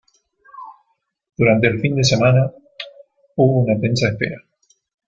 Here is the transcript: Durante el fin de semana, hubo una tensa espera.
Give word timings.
Durante 1.37 1.67
el 1.67 1.79
fin 1.79 1.95
de 1.95 2.03
semana, 2.03 2.51
hubo 3.35 3.59
una 3.69 3.79
tensa 3.79 4.07
espera. 4.09 4.41